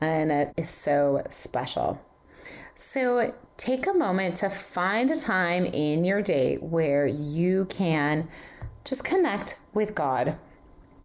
and 0.00 0.32
it 0.32 0.52
is 0.56 0.70
so 0.70 1.22
special. 1.30 2.00
So 2.74 3.34
take 3.56 3.86
a 3.86 3.92
moment 3.92 4.36
to 4.38 4.50
find 4.50 5.10
a 5.10 5.16
time 5.16 5.66
in 5.66 6.04
your 6.04 6.22
day 6.22 6.56
where 6.56 7.06
you 7.06 7.66
can 7.66 8.28
just 8.84 9.04
connect 9.04 9.58
with 9.74 9.94
God 9.94 10.36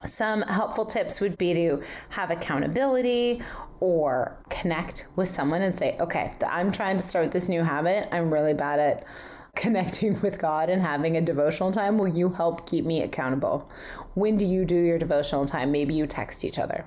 some 0.08 0.42
helpful 0.44 0.86
tips 0.86 1.20
would 1.22 1.38
be 1.38 1.54
to 1.54 1.84
have 2.10 2.32
accountability 2.32 3.42
or 3.80 4.38
connect 4.50 5.08
with 5.16 5.28
someone 5.28 5.62
and 5.62 5.76
say, 5.76 5.98
okay, 6.00 6.34
I'm 6.48 6.72
trying 6.72 6.98
to 6.98 7.08
start 7.08 7.32
this 7.32 7.50
new 7.50 7.62
habit. 7.62 8.08
I'm 8.12 8.34
really 8.34 8.54
bad 8.54 8.80
at 8.80 9.06
connecting 9.56 10.20
with 10.22 10.38
God 10.38 10.70
and 10.70 10.82
having 10.82 11.16
a 11.18 11.22
devotional 11.22 11.72
time. 11.72 11.98
Will 11.98 12.10
you 12.10 12.30
help 12.30 12.68
keep 12.68 12.86
me 12.86 13.02
accountable? 13.02 13.70
When 14.14 14.38
do 14.38 14.46
you 14.46 14.66
do 14.66 14.76
your 14.76 14.98
devotional 14.98 15.46
time? 15.46 15.72
Maybe 15.72 15.94
you 15.94 16.08
text 16.08 16.44
each 16.44 16.60
other. 16.60 16.86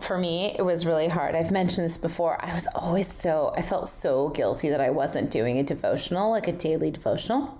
For 0.00 0.16
me, 0.16 0.54
it 0.56 0.62
was 0.62 0.86
really 0.86 1.08
hard. 1.08 1.34
I've 1.34 1.50
mentioned 1.50 1.84
this 1.84 1.98
before. 1.98 2.42
I 2.42 2.54
was 2.54 2.68
always 2.74 3.06
so, 3.06 3.52
I 3.56 3.62
felt 3.62 3.88
so 3.88 4.30
guilty 4.30 4.70
that 4.70 4.80
I 4.80 4.90
wasn't 4.90 5.30
doing 5.30 5.58
a 5.58 5.62
devotional, 5.62 6.30
like 6.30 6.48
a 6.48 6.52
daily 6.52 6.90
devotional 6.90 7.59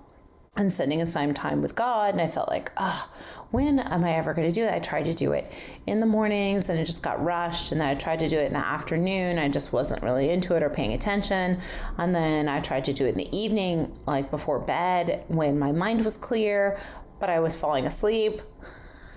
and 0.56 0.72
spending 0.72 1.00
aside 1.00 1.34
time 1.36 1.62
with 1.62 1.74
God. 1.74 2.12
And 2.12 2.20
I 2.20 2.26
felt 2.26 2.48
like, 2.48 2.72
oh, 2.76 3.08
when 3.50 3.78
am 3.78 4.04
I 4.04 4.12
ever 4.12 4.34
going 4.34 4.48
to 4.48 4.52
do 4.52 4.64
it? 4.64 4.72
I 4.72 4.80
tried 4.80 5.04
to 5.04 5.14
do 5.14 5.32
it 5.32 5.50
in 5.86 6.00
the 6.00 6.06
mornings 6.06 6.68
and 6.68 6.78
it 6.78 6.84
just 6.84 7.02
got 7.02 7.22
rushed. 7.22 7.72
And 7.72 7.80
then 7.80 7.88
I 7.88 7.94
tried 7.94 8.20
to 8.20 8.28
do 8.28 8.38
it 8.38 8.48
in 8.48 8.52
the 8.52 8.58
afternoon. 8.58 9.38
I 9.38 9.48
just 9.48 9.72
wasn't 9.72 10.02
really 10.02 10.30
into 10.30 10.56
it 10.56 10.62
or 10.62 10.70
paying 10.70 10.92
attention. 10.92 11.60
And 11.98 12.14
then 12.14 12.48
I 12.48 12.60
tried 12.60 12.84
to 12.86 12.92
do 12.92 13.06
it 13.06 13.10
in 13.10 13.18
the 13.18 13.36
evening, 13.36 13.96
like 14.06 14.30
before 14.30 14.58
bed, 14.58 15.24
when 15.28 15.58
my 15.58 15.72
mind 15.72 16.04
was 16.04 16.18
clear, 16.18 16.78
but 17.20 17.30
I 17.30 17.40
was 17.40 17.56
falling 17.56 17.86
asleep. 17.86 18.42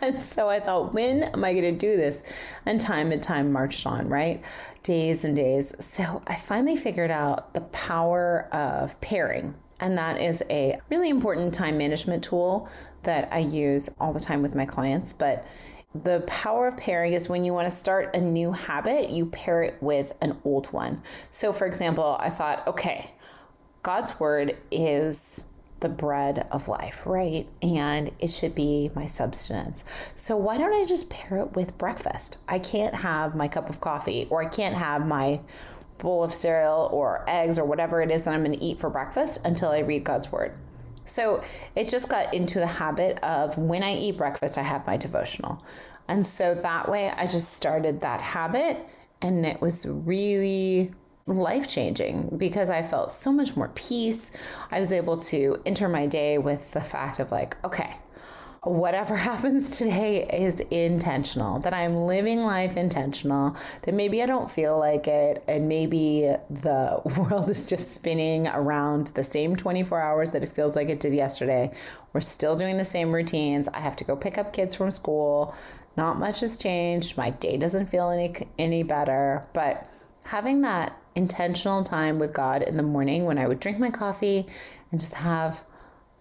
And 0.02 0.22
so 0.22 0.50
I 0.50 0.60
thought, 0.60 0.94
when 0.94 1.24
am 1.24 1.46
I 1.46 1.54
going 1.54 1.64
to 1.64 1.72
do 1.72 1.96
this? 1.96 2.24
And 2.66 2.82
time 2.82 3.14
and 3.14 3.24
time 3.24 3.54
marched 3.54 3.88
on, 3.88 4.10
right? 4.10 4.44
Days 4.82 5.24
and 5.24 5.34
days. 5.34 5.74
So 5.80 6.22
I 6.28 6.36
finally 6.36 6.76
figured 6.76 7.10
out 7.10 7.54
the 7.54 7.62
power 7.62 8.50
of 8.52 9.00
pairing 9.00 9.56
and 9.80 9.98
that 9.98 10.20
is 10.20 10.44
a 10.50 10.80
really 10.90 11.10
important 11.10 11.54
time 11.54 11.78
management 11.78 12.24
tool 12.24 12.70
that 13.04 13.28
I 13.32 13.40
use 13.40 13.90
all 14.00 14.14
the 14.14 14.20
time 14.20 14.42
with 14.42 14.56
my 14.56 14.66
clients. 14.66 15.14
But 15.14 15.46
the 15.96 16.24
power 16.28 16.68
of 16.68 16.78
pairing 16.78 17.14
is 17.14 17.30
when 17.30 17.44
you 17.46 17.54
want 17.54 17.66
to 17.66 17.72
start 17.72 18.16
a 18.16 18.22
new 18.22 18.52
habit, 18.52 19.10
you 19.10 19.28
pair 19.28 19.62
it 19.64 19.78
with 19.82 20.14
an 20.22 20.38
old 20.44 20.68
one. 20.68 21.02
So, 21.30 21.54
for 21.54 21.68
example, 21.68 22.18
I 22.20 22.30
thought, 22.30 22.66
okay, 22.68 23.12
God's 23.84 24.20
word 24.20 24.58
is 24.72 25.46
the 25.82 25.90
bread 25.90 26.48
of 26.50 26.68
life, 26.68 27.06
right? 27.06 27.46
And 27.62 28.12
it 28.20 28.32
should 28.32 28.56
be 28.56 28.90
my 28.96 29.06
substance. 29.06 29.84
So, 30.16 30.36
why 30.38 30.58
don't 30.58 30.74
I 30.74 30.86
just 30.86 31.10
pair 31.10 31.40
it 31.40 31.56
with 31.56 31.78
breakfast? 31.78 32.38
I 32.48 32.58
can't 32.58 32.96
have 32.96 33.36
my 33.36 33.48
cup 33.48 33.70
of 33.70 33.82
coffee 33.82 34.28
or 34.32 34.42
I 34.42 34.48
can't 34.48 34.76
have 34.76 35.06
my 35.06 35.42
bowl 35.98 36.24
of 36.24 36.34
cereal 36.34 36.90
or 36.92 37.24
eggs 37.28 37.58
or 37.58 37.66
whatever 37.66 38.02
it 38.02 38.12
is 38.12 38.24
that 38.24 38.34
I'm 38.34 38.44
going 38.44 38.58
to 38.58 38.64
eat 38.64 38.80
for 38.80 38.90
breakfast 38.90 39.46
until 39.46 39.70
I 39.70 39.80
read 39.80 40.04
God's 40.04 40.32
word. 40.32 40.58
So 41.06 41.44
it 41.76 41.90
just 41.90 42.10
got 42.10 42.34
into 42.34 42.60
the 42.60 42.68
habit 42.68 43.20
of 43.24 43.58
when 43.58 43.84
I 43.84 43.96
eat 43.96 44.18
breakfast, 44.18 44.58
I 44.58 44.62
have 44.62 44.88
my 44.88 44.98
devotional. 44.98 45.64
And 46.08 46.26
so 46.26 46.56
that 46.56 46.90
way 46.90 47.10
I 47.10 47.28
just 47.28 47.54
started 47.54 48.02
that 48.02 48.22
habit 48.22 48.78
and 49.22 49.46
it 49.46 49.62
was 49.62 49.88
really 49.88 50.94
life 51.26 51.70
changing 51.70 52.36
because 52.38 52.70
I 52.70 52.84
felt 52.84 53.10
so 53.10 53.32
much 53.32 53.56
more 53.56 53.70
peace. 53.70 54.34
I 54.70 54.80
was 54.80 54.92
able 54.92 55.18
to 55.18 55.62
enter 55.66 55.88
my 55.88 56.06
day 56.08 56.38
with 56.38 56.72
the 56.72 56.82
fact 56.82 57.20
of 57.20 57.32
like, 57.32 57.56
okay, 57.64 57.96
whatever 58.64 59.16
happens 59.30 59.78
today 59.78 60.28
is 60.28 60.60
intentional, 60.62 61.60
that 61.60 61.74
I'm 61.74 61.96
living 61.96 62.42
life 62.42 62.78
intentional, 62.78 63.56
that 63.84 63.94
maybe 63.94 64.24
I 64.24 64.26
don't 64.26 64.50
feel 64.50 64.80
like 64.80 65.08
it, 65.08 65.44
and 65.48 65.68
maybe 65.68 66.34
the 66.50 67.02
world 67.18 67.50
is 67.50 67.66
just 67.66 67.94
spinning 67.94 68.48
around 68.48 69.08
the 69.08 69.24
same 69.24 69.56
24 69.56 70.02
hours 70.02 70.32
that 70.32 70.44
it 70.44 70.50
feels 70.50 70.76
like 70.76 70.90
it 70.90 71.00
did 71.00 71.14
yesterday. 71.14 71.72
We're 72.14 72.22
still 72.22 72.56
doing 72.56 72.78
the 72.78 72.86
same 72.86 73.12
routines. 73.12 73.68
I 73.70 73.80
have 73.80 73.96
to 73.98 74.04
go 74.04 74.16
pick 74.16 74.38
up 74.38 74.54
kids 74.54 74.76
from 74.76 74.92
school, 74.92 75.56
Not 75.96 76.18
much 76.18 76.40
has 76.40 76.58
changed. 76.58 77.18
My 77.18 77.30
day 77.30 77.58
doesn't 77.58 77.88
feel 77.88 78.10
any 78.10 78.34
any 78.58 78.84
better, 78.84 79.46
but 79.54 79.88
having 80.24 80.62
that 80.62 80.98
intentional 81.16 81.84
time 81.84 82.18
with 82.18 82.34
God 82.34 82.64
in 82.64 82.78
the 82.78 82.84
morning 82.84 83.26
when 83.26 83.38
I 83.38 83.48
would 83.48 83.60
drink 83.60 83.78
my 83.78 83.92
coffee 83.92 84.48
and 84.92 85.00
just 85.00 85.14
have 85.14 85.64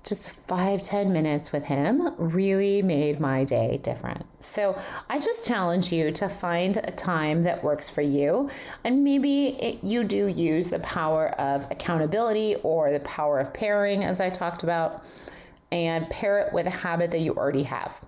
just 0.05 0.31
five 0.31 0.83
ten 0.83 1.13
minutes 1.13 1.53
with 1.53 1.65
him 1.65 2.15
really 2.19 2.83
made 2.83 3.21
my 3.21 3.45
day 3.45 3.79
different. 3.83 4.27
So 4.41 4.77
I 5.09 5.21
just 5.21 5.47
challenge 5.47 5.93
you 5.93 6.11
to 6.13 6.29
find 6.29 6.77
a 6.77 6.91
time 6.91 7.43
that 7.43 7.63
works 7.63 7.89
for 7.89 8.03
you. 8.03 8.51
And 8.85 9.05
maybe 9.05 9.51
it, 9.61 9.85
you 9.85 10.03
do 10.03 10.27
use 10.27 10.71
the 10.71 10.81
power 10.81 11.29
of 11.41 11.71
accountability 11.71 12.57
or 12.63 12.93
the 12.93 13.01
power 13.01 13.39
of 13.39 13.55
pairing, 13.55 14.03
as 14.03 14.21
I 14.21 14.31
talked 14.31 14.65
about, 14.65 15.05
and 15.71 16.11
pair 16.11 16.41
it 16.41 16.53
with 16.53 16.67
a 16.67 16.71
habit 16.71 17.13
that 17.13 17.21
you 17.21 17.35
already 17.35 17.63
have. 17.63 18.05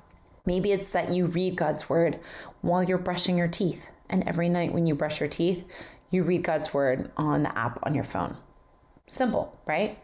Maybe 0.46 0.72
it's 0.72 0.90
that 0.90 1.10
you 1.10 1.26
read 1.26 1.56
God's 1.56 1.88
word 1.88 2.18
while 2.60 2.82
you're 2.82 2.98
brushing 2.98 3.38
your 3.38 3.48
teeth. 3.48 3.88
And 4.10 4.28
every 4.28 4.48
night 4.48 4.72
when 4.72 4.86
you 4.86 4.94
brush 4.94 5.20
your 5.20 5.28
teeth, 5.28 5.64
you 6.10 6.24
read 6.24 6.42
God's 6.42 6.74
word 6.74 7.10
on 7.16 7.44
the 7.44 7.58
app 7.58 7.78
on 7.84 7.94
your 7.94 8.04
phone. 8.04 8.36
Simple, 9.06 9.58
right? 9.64 9.98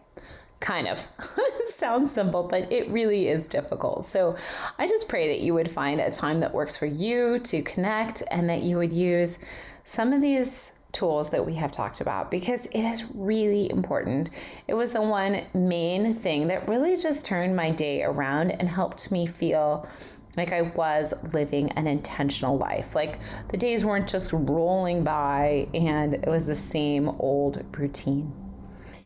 Kind 0.60 0.88
of. 0.88 1.06
sounds 1.80 2.12
simple, 2.12 2.44
but 2.44 2.70
it 2.70 2.88
really 2.90 3.28
is 3.28 3.48
difficult. 3.48 4.04
So 4.06 4.36
I 4.78 4.86
just 4.86 5.08
pray 5.08 5.28
that 5.28 5.40
you 5.40 5.54
would 5.54 5.70
find 5.70 6.00
a 6.00 6.10
time 6.10 6.40
that 6.40 6.52
works 6.52 6.76
for 6.76 6.86
you 6.86 7.38
to 7.40 7.62
connect 7.62 8.22
and 8.30 8.48
that 8.50 8.60
you 8.62 8.76
would 8.76 8.92
use 8.92 9.38
some 9.84 10.12
of 10.12 10.20
these 10.20 10.72
tools 10.92 11.30
that 11.30 11.44
we 11.44 11.54
have 11.54 11.72
talked 11.72 12.00
about 12.00 12.30
because 12.30 12.66
it 12.66 12.82
is 12.82 13.10
really 13.14 13.70
important. 13.70 14.30
It 14.68 14.74
was 14.74 14.92
the 14.92 15.00
one 15.00 15.42
main 15.54 16.14
thing 16.14 16.48
that 16.48 16.68
really 16.68 16.96
just 16.96 17.24
turned 17.24 17.56
my 17.56 17.70
day 17.70 18.02
around 18.02 18.50
and 18.50 18.68
helped 18.68 19.10
me 19.10 19.26
feel 19.26 19.88
like 20.36 20.52
I 20.52 20.62
was 20.62 21.14
living 21.32 21.70
an 21.72 21.86
intentional 21.86 22.56
life. 22.56 22.94
Like 22.94 23.18
the 23.48 23.56
days 23.56 23.84
weren't 23.84 24.08
just 24.08 24.32
rolling 24.32 25.02
by 25.02 25.68
and 25.74 26.14
it 26.14 26.28
was 26.28 26.46
the 26.46 26.54
same 26.54 27.08
old 27.08 27.64
routine. 27.76 28.49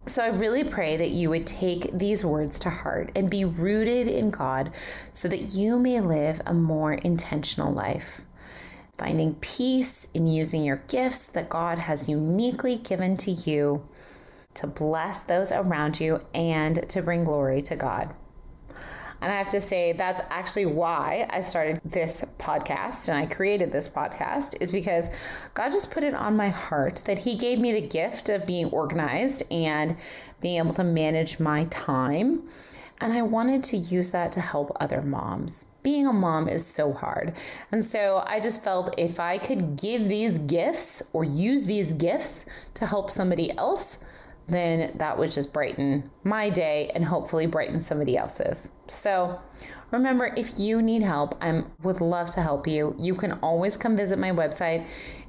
So 0.07 0.23
I 0.23 0.29
really 0.29 0.65
pray 0.65 0.99
that 0.99 1.11
you 1.11 1.31
would 1.31 1.47
take 1.47 1.91
these 1.93 2.25
words 2.25 2.59
to 2.61 2.71
heart 2.71 3.11
and 3.15 3.31
be 3.31 3.45
rooted 3.45 4.07
in 4.07 4.31
God 4.31 4.71
so 5.13 5.29
that 5.29 5.55
you 5.55 5.79
may 5.79 6.01
live 6.01 6.43
a 6.45 6.53
more 6.53 6.93
intentional 6.93 7.73
life. 7.73 8.21
Finding 8.99 9.35
peace 9.37 10.11
in 10.13 10.27
using 10.27 10.63
your 10.63 10.83
gifts 10.89 11.27
that 11.29 11.49
God 11.49 11.79
has 11.79 12.09
uniquely 12.09 12.77
given 12.77 13.17
to 13.19 13.31
you 13.31 13.89
to 14.53 14.67
bless 14.67 15.21
those 15.21 15.51
around 15.51 15.99
you 15.99 16.21
and 16.35 16.89
to 16.91 17.03
bring 17.03 17.25
glory 17.25 17.63
to 17.63 17.75
God. 17.75 18.15
And 19.21 19.33
I 19.33 19.37
have 19.37 19.49
to 19.51 19.61
say, 19.61 19.93
that's 19.93 20.23
actually 20.29 20.67
why 20.67 21.27
I 21.31 21.41
started 21.41 21.81
this 21.85 22.25
podcast 22.39 23.09
and 23.09 23.17
I 23.17 23.27
created 23.33 23.73
this 23.73 23.89
podcast, 23.89 24.61
is 24.61 24.71
because 24.71 25.09
God 25.55 25.73
just 25.73 25.91
put 25.91 26.05
it 26.05 26.15
on 26.15 26.37
my 26.37 26.49
heart 26.51 27.03
that 27.07 27.21
He 27.21 27.35
gave 27.35 27.59
me 27.59 27.73
the 27.73 27.87
gift 27.87 28.29
of 28.29 28.47
being 28.47 28.67
organized 28.67 29.45
and 29.51 29.97
being 30.41 30.59
able 30.59 30.75
to 30.75 30.85
manage 30.85 31.41
my 31.41 31.65
time. 31.67 32.43
And 33.01 33.13
I 33.13 33.23
wanted 33.23 33.65
to 33.65 33.77
use 33.77 34.13
that 34.13 34.33
to 34.33 34.41
help 34.41 34.77
other 34.81 35.03
moms. 35.03 35.67
Being 35.83 36.07
a 36.07 36.13
mom 36.13 36.49
is 36.49 36.65
so 36.67 36.93
hard. 36.93 37.35
And 37.73 37.85
so 37.85 38.23
I 38.27 38.41
just 38.41 38.63
felt 38.63 38.95
if 38.99 39.19
I 39.19 39.37
could 39.39 39.77
give 39.77 40.09
these 40.09 40.39
gifts 40.39 41.03
or 41.13 41.25
use 41.25 41.67
these 41.67 41.93
gifts 41.93 42.47
to 42.75 42.87
help 42.87 43.11
somebody 43.11 43.57
else, 43.59 44.05
then 44.47 44.97
that 44.99 45.19
would 45.19 45.31
just 45.31 45.53
brighten 45.53 46.11
my 46.23 46.51
day 46.51 46.91
and 46.95 47.05
hopefully 47.05 47.47
brighten 47.47 47.81
somebody 47.81 48.17
else's. 48.17 48.73
So 48.87 49.41
remember, 49.91 50.35
if 50.37 50.59
you 50.59 50.83
need 50.83 51.03
help, 51.03 51.43
I 51.43 51.65
would 51.83 52.01
love 52.01 52.31
to 52.31 52.43
help 52.43 52.67
you. 52.67 52.95
You 52.99 53.15
can 53.15 53.33
always 53.43 53.77
come 53.77 53.97
visit 53.97 54.19
my 54.19 54.31
website. 54.31 54.87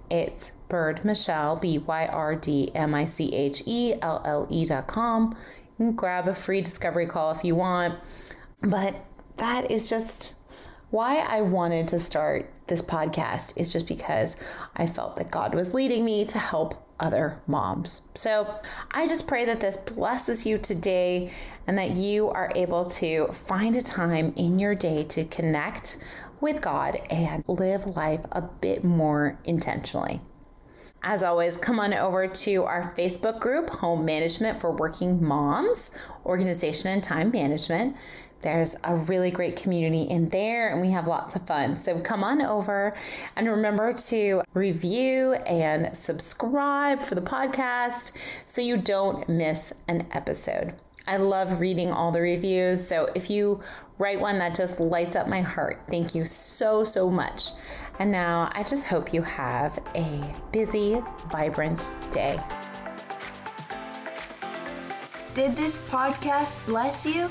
It's 0.10 0.51
Byrd 0.69 1.03
Michelle, 1.03 1.55
B 1.55 1.77
Y 1.79 2.07
R 2.07 2.36
D 2.36 2.72
M 2.75 2.93
I 2.93 3.05
C 3.05 3.34
H 3.34 3.63
E 3.65 3.95
L 4.01 4.22
L 4.25 4.48
E 4.51 4.66
dot 4.66 4.87
com. 4.87 5.35
You 5.79 5.87
can 5.87 5.96
grab 5.96 6.27
a 6.27 6.35
free 6.35 6.61
discovery 6.61 7.07
call 7.07 7.31
if 7.31 7.44
you 7.44 7.55
want. 7.55 7.98
But 8.61 8.96
that 9.37 9.72
is 9.72 9.89
just 9.89 10.35
why 10.92 11.18
I 11.18 11.42
wanted 11.42 11.87
to 11.89 12.00
start 12.00 12.50
this 12.68 12.81
podcast, 12.81 13.57
is 13.57 13.74
just 13.74 13.87
because 13.87 14.37
I 14.75 14.87
felt 14.87 15.16
that 15.18 15.31
God 15.31 15.53
was 15.53 15.74
leading 15.74 16.05
me 16.05 16.25
to 16.25 16.39
help 16.39 16.84
other 17.00 17.42
moms. 17.48 18.03
So 18.16 18.60
I 18.92 19.08
just 19.08 19.27
pray 19.27 19.46
that 19.46 19.60
this 19.60 19.77
blesses 19.77 20.46
you 20.46 20.58
today 20.58 21.31
and 21.68 21.77
that 21.77 21.92
you 21.92 22.29
are 22.29 22.51
able 22.55 22.86
to 22.86 23.27
find 23.27 23.75
a 23.75 23.81
time 23.81 24.34
in 24.36 24.60
your 24.60 24.75
day 24.75 25.03
to 25.05 25.25
connect 25.25 25.98
with 26.42 26.62
God 26.62 27.01
and 27.10 27.44
live 27.48 27.86
life 27.88 28.22
a 28.31 28.42
bit 28.42 28.84
more 28.84 29.40
intentionally. 29.46 30.22
As 31.07 31.22
always, 31.22 31.59
come 31.59 31.79
on 31.79 31.94
over 31.94 32.27
to 32.27 32.63
our 32.63 32.91
Facebook 32.98 33.39
group, 33.39 33.70
Home 33.70 34.05
Management 34.05 34.59
for 34.59 34.72
Working 34.72 35.24
Moms, 35.24 35.91
Organization 36.25 36.89
and 36.89 37.03
Time 37.03 37.29
Management. 37.29 37.96
There's 38.41 38.75
a 38.83 38.96
really 38.96 39.29
great 39.29 39.55
community 39.55 40.01
in 40.01 40.29
there, 40.29 40.72
and 40.72 40.81
we 40.81 40.89
have 40.94 41.05
lots 41.05 41.35
of 41.35 41.46
fun. 41.46 41.75
So 41.75 42.00
come 42.00 42.24
on 42.24 42.41
over 42.41 42.96
and 43.35 43.48
remember 43.48 43.94
to 43.94 44.41
review 44.55 45.33
and 45.33 45.96
subscribe 45.96 47.03
for 47.03 47.13
the 47.13 47.22
podcast 47.22 48.18
so 48.48 48.63
you 48.63 48.75
don't 48.75 49.29
miss 49.29 49.75
an 49.87 50.07
episode. 50.11 50.74
I 51.07 51.18
love 51.18 51.59
reading 51.59 51.91
all 51.91 52.11
the 52.11 52.22
reviews. 52.22 52.85
So 52.85 53.09
if 53.15 53.29
you 53.29 53.61
write 54.00 54.20
one 54.20 54.39
that 54.39 54.55
just 54.55 54.79
lights 54.79 55.15
up 55.15 55.27
my 55.27 55.41
heart, 55.41 55.81
thank 55.89 56.15
you 56.15 56.25
so, 56.25 56.83
so 56.83 57.09
much. 57.09 57.51
And 58.00 58.11
now 58.11 58.50
I 58.53 58.63
just 58.63 58.85
hope 58.85 59.13
you 59.13 59.22
have 59.22 59.79
a 59.96 60.35
busy, 60.51 61.01
vibrant 61.29 61.94
day. 62.11 62.39
Did 65.33 65.55
this 65.55 65.77
podcast 65.77 66.65
bless 66.65 67.05
you? 67.05 67.29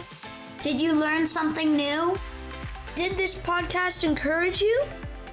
Did 0.62 0.80
you 0.80 0.92
learn 0.92 1.26
something 1.26 1.76
new? 1.76 2.18
Did 2.94 3.16
this 3.16 3.34
podcast 3.34 4.04
encourage 4.04 4.60
you? 4.60 4.84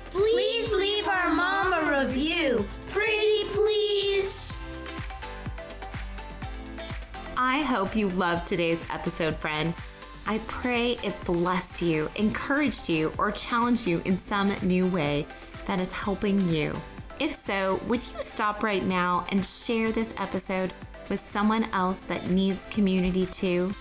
Please 0.10 0.72
leave 0.74 1.08
our 1.08 1.30
mom 1.30 1.74
a 1.74 2.04
review. 2.04 2.68
Pretty 2.88 3.46
please. 3.50 4.11
I 7.44 7.64
hope 7.64 7.96
you 7.96 8.08
loved 8.10 8.46
today's 8.46 8.86
episode, 8.92 9.36
friend. 9.38 9.74
I 10.28 10.38
pray 10.46 10.92
it 11.04 11.26
blessed 11.26 11.82
you, 11.82 12.08
encouraged 12.16 12.88
you, 12.88 13.12
or 13.18 13.32
challenged 13.32 13.88
you 13.88 14.00
in 14.06 14.16
some 14.16 14.54
new 14.62 14.86
way 14.86 15.26
that 15.66 15.80
is 15.80 15.92
helping 15.92 16.46
you. 16.46 16.80
If 17.20 17.32
so, 17.32 17.80
would 17.88 18.02
you 18.04 18.22
stop 18.22 18.62
right 18.62 18.86
now 18.86 19.26
and 19.32 19.44
share 19.44 19.92
this 19.92 20.14
episode 20.20 20.72
with 21.10 21.20
someone 21.20 21.64
else 21.74 22.02
that 22.02 22.30
needs 22.30 22.68
community 22.68 23.26
too? 23.26 23.74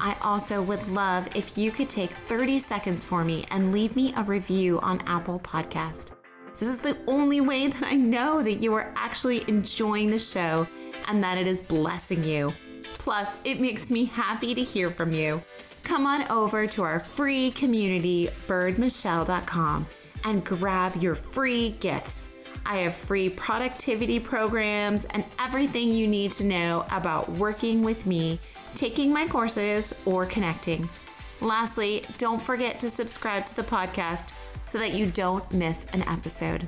I 0.00 0.16
also 0.20 0.60
would 0.60 0.84
love 0.88 1.28
if 1.36 1.56
you 1.56 1.70
could 1.70 1.88
take 1.88 2.10
30 2.10 2.58
seconds 2.58 3.04
for 3.04 3.22
me 3.22 3.44
and 3.52 3.70
leave 3.70 3.94
me 3.94 4.12
a 4.16 4.24
review 4.24 4.80
on 4.80 5.00
Apple 5.06 5.38
Podcast. 5.38 6.16
This 6.58 6.68
is 6.68 6.78
the 6.78 6.98
only 7.06 7.40
way 7.40 7.68
that 7.68 7.84
I 7.84 7.94
know 7.94 8.42
that 8.42 8.54
you 8.54 8.74
are 8.74 8.92
actually 8.96 9.48
enjoying 9.48 10.10
the 10.10 10.18
show 10.18 10.66
and 11.06 11.22
that 11.22 11.38
it 11.38 11.46
is 11.46 11.60
blessing 11.60 12.24
you. 12.24 12.52
Plus, 12.98 13.38
it 13.44 13.60
makes 13.60 13.90
me 13.90 14.04
happy 14.04 14.54
to 14.54 14.62
hear 14.62 14.90
from 14.90 15.12
you. 15.12 15.42
Come 15.82 16.06
on 16.06 16.30
over 16.30 16.66
to 16.66 16.82
our 16.82 17.00
free 17.00 17.50
community, 17.50 18.28
byrdmichelle.com, 18.46 19.86
and 20.24 20.44
grab 20.44 20.96
your 20.96 21.14
free 21.14 21.70
gifts. 21.80 22.30
I 22.66 22.76
have 22.78 22.94
free 22.94 23.28
productivity 23.28 24.18
programs 24.18 25.04
and 25.06 25.24
everything 25.38 25.92
you 25.92 26.06
need 26.06 26.32
to 26.32 26.46
know 26.46 26.86
about 26.90 27.28
working 27.32 27.82
with 27.82 28.06
me 28.06 28.40
taking 28.74 29.12
my 29.12 29.26
courses, 29.26 29.94
or 30.04 30.26
connecting. 30.26 30.88
Lastly, 31.40 32.04
don't 32.18 32.42
forget 32.42 32.78
to 32.80 32.90
subscribe 32.90 33.46
to 33.46 33.56
the 33.56 33.62
podcast 33.62 34.32
so 34.66 34.78
that 34.78 34.94
you 34.94 35.06
don't 35.06 35.50
miss 35.52 35.86
an 35.92 36.02
episode. 36.02 36.66